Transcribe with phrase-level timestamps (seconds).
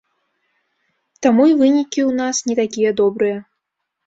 [1.25, 3.37] Таму і вынікі ў нас не такія добрыя.